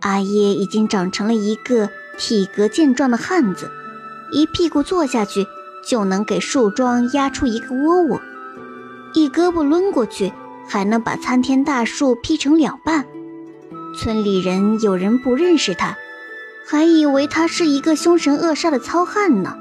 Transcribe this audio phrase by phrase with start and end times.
[0.00, 3.68] 阿耶已经长成了一个体格健壮的汉子，
[4.30, 5.44] 一屁股坐下去
[5.84, 8.20] 就能给树桩压出一个窝窝，
[9.12, 10.32] 一胳膊抡过去
[10.68, 13.06] 还能把参天大树劈成两半。
[13.96, 15.96] 村里人有人不认识他，
[16.64, 19.56] 还以为他是一个凶神恶煞的糙汉呢。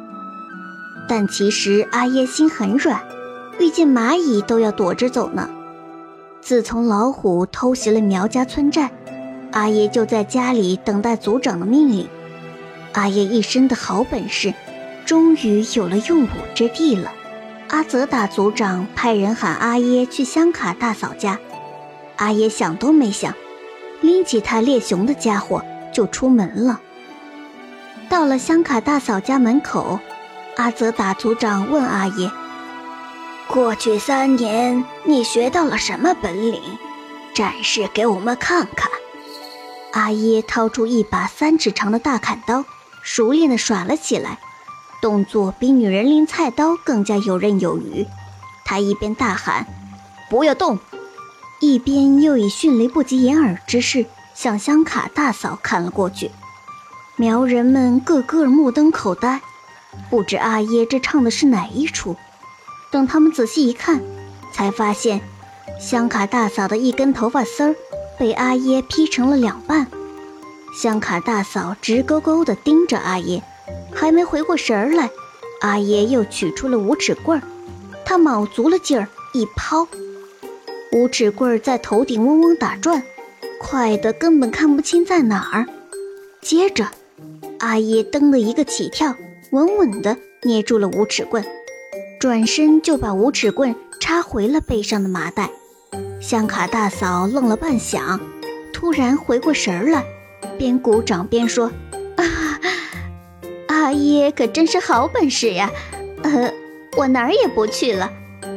[1.10, 3.02] 但其实阿耶心很软，
[3.58, 5.50] 遇见蚂蚁都要躲着走呢。
[6.42, 8.92] 自从老虎偷袭了苗家村寨。
[9.52, 12.08] 阿耶就在家里等待族长的命令。
[12.94, 14.54] 阿耶一身的好本事，
[15.06, 17.12] 终于有了用武之地了。
[17.70, 21.38] 阿泽打族长派人喊阿耶去香卡大嫂家。
[22.16, 23.34] 阿耶想都没想，
[24.02, 26.82] 拎起他猎熊的家伙就出门了。
[28.10, 30.00] 到了香卡大嫂家门口，
[30.56, 32.32] 阿泽打族长问阿耶
[33.48, 36.62] ：“过去三年，你学到了什么本领？
[37.36, 38.90] 展示给我们看看。”
[39.94, 42.66] 阿耶掏出一把三尺长的大砍刀，
[43.02, 44.40] 熟练地耍了起来，
[45.02, 48.06] 动作比女人拎菜刀更加游刃有余。
[48.66, 49.66] 他一边大喊
[50.30, 50.78] “不要动”，
[51.62, 56.32] 一边又以迅雷不及掩耳之势向香卡大嫂砍了过去。
[57.16, 59.42] 苗人们个个目瞪口呆，
[60.10, 62.16] 不知阿耶这唱的是哪一出。
[62.92, 64.02] 等他们仔细一看，
[64.54, 65.22] 才发现
[65.80, 67.76] 香卡大嫂的一根头发丝儿。
[68.18, 69.88] 被阿耶劈成了两半，
[70.76, 73.44] 香卡大嫂直勾勾地盯着阿耶，
[73.94, 75.10] 还没回过神儿来，
[75.62, 77.44] 阿耶又取出了五尺棍儿，
[78.04, 79.88] 他卯足了劲儿一抛，
[80.92, 83.04] 五尺棍儿在头顶嗡嗡打转，
[83.60, 85.68] 快得根本看不清在哪儿。
[86.42, 86.88] 接着，
[87.60, 89.16] 阿耶蹬了一个起跳，
[89.52, 91.46] 稳稳地捏住了五尺棍，
[92.20, 95.52] 转身就把五尺棍插回了背上的麻袋。
[96.20, 98.20] 香卡大嫂愣了半晌，
[98.74, 100.04] 突然回过神来，
[100.58, 101.72] 边鼓掌边说
[102.18, 102.24] ：“啊，
[103.68, 105.70] 阿耶可真是好本事呀！
[106.24, 106.52] 呃，
[106.98, 108.12] 我哪儿也不去了，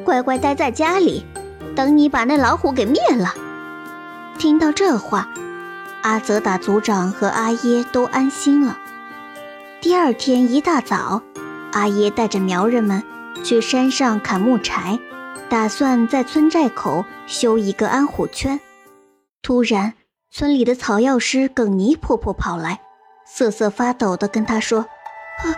[0.05, 1.25] 乖乖待在家里，
[1.77, 3.35] 等你把那老虎给灭了。”
[4.39, 5.29] 听到这话，
[6.03, 8.79] 阿泽达族长和阿耶都安心了。
[9.83, 11.23] 第二天一大早，
[11.73, 13.03] 阿耶带着苗人们
[13.45, 14.99] 去山上砍木柴。
[15.51, 18.61] 打算在村寨口修一个安虎圈。
[19.43, 19.95] 突然，
[20.31, 22.81] 村里的草药师耿尼婆婆跑来，
[23.27, 24.87] 瑟瑟发抖地跟他说
[25.43, 25.51] ：“啊，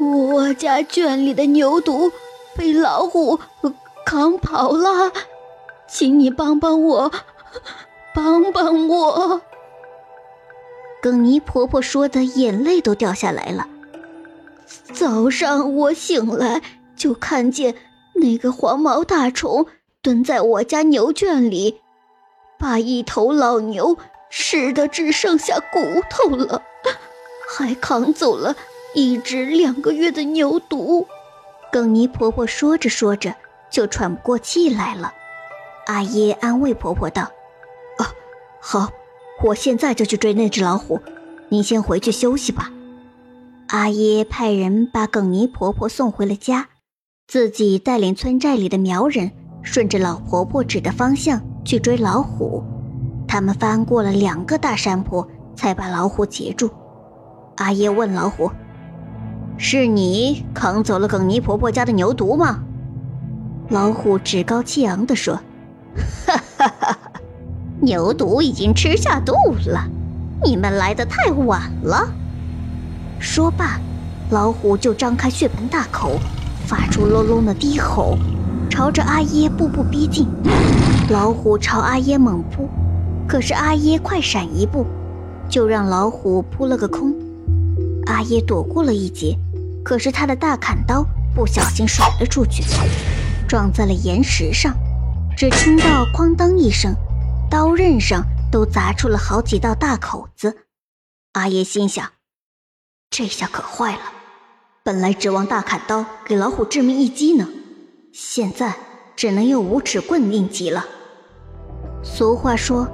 [0.00, 2.10] 我家圈里的牛犊
[2.56, 3.38] 被老虎
[4.04, 5.12] 扛跑了，
[5.86, 7.12] 请你帮帮我，
[8.12, 9.40] 帮帮我。”
[11.00, 13.68] 耿尼婆婆说的眼泪都掉下来了。
[14.92, 16.60] 早上我醒来
[16.96, 17.76] 就看见。
[18.14, 19.66] 那个黄毛大虫
[20.02, 21.80] 蹲在我家牛圈里，
[22.58, 23.98] 把一头老牛
[24.30, 26.62] 吃的只剩下骨头了，
[27.56, 28.56] 还扛走了
[28.94, 31.06] 一只两个月的牛犊。
[31.72, 33.34] 耿妮婆婆说着说着
[33.68, 35.12] 就喘不过气来了。
[35.86, 37.22] 阿耶安慰婆婆道
[37.98, 38.12] ：“啊，
[38.60, 38.90] 好，
[39.42, 41.00] 我现在就去追那只老虎，
[41.48, 42.70] 您先回去休息吧。”
[43.68, 46.68] 阿耶派人把耿妮婆婆送回了家。
[47.26, 52.62] 自己带领村寨里的苗人，顺着老婆婆指的方向去追老虎。
[53.26, 55.26] 他们翻过了两个大山坡，
[55.56, 56.70] 才把老虎截住。
[57.56, 58.50] 阿耶问老虎
[59.56, 62.62] ：“是你扛走了耿尼婆婆家的牛犊吗？”
[63.70, 65.34] 老虎趾高气昂地说
[66.26, 66.98] ：“哈哈哈，
[67.80, 69.32] 牛犊已经吃下肚
[69.66, 69.88] 了，
[70.44, 72.06] 你们来的太晚了。”
[73.18, 73.80] 说罢，
[74.30, 76.20] 老虎就张开血盆大口。
[76.66, 78.16] 发出隆隆的低吼，
[78.70, 80.26] 朝着阿耶步步逼近。
[81.10, 82.68] 老虎朝阿耶猛扑，
[83.28, 84.86] 可是阿耶快闪一步，
[85.48, 87.14] 就让老虎扑了个空。
[88.06, 89.38] 阿耶躲过了一劫，
[89.84, 91.04] 可是他的大砍刀
[91.34, 92.62] 不小心甩了出去，
[93.46, 94.74] 撞在了岩石上，
[95.36, 96.94] 只听到“哐当”一声，
[97.50, 100.56] 刀刃上都砸出了好几道大口子。
[101.32, 102.12] 阿耶心想：
[103.10, 104.23] 这下可坏了。
[104.86, 107.48] 本来指望大砍刀给老虎致命一击呢，
[108.12, 108.74] 现在
[109.16, 110.84] 只能用五尺棍应急了。
[112.02, 112.86] 俗话说：“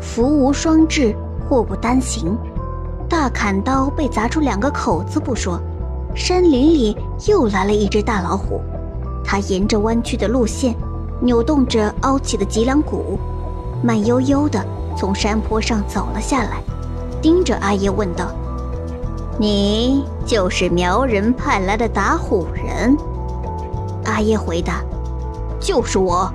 [0.00, 1.14] 福无双至，
[1.46, 2.34] 祸不单行。”
[3.10, 5.60] 大砍刀被砸出两个口子不说，
[6.16, 6.96] 山林里
[7.28, 8.58] 又来了一只大老虎。
[9.22, 10.74] 它沿着弯曲的路线，
[11.20, 13.18] 扭动着凹起的脊梁骨，
[13.82, 14.64] 慢悠悠地
[14.96, 16.62] 从山坡上走了下来，
[17.20, 18.34] 盯着阿爷问道。
[19.38, 22.96] 你就是苗人派来的打虎人，
[24.04, 24.80] 阿耶回答
[25.60, 26.32] ：“就是我。”